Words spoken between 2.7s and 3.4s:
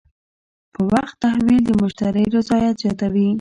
زیاتوي.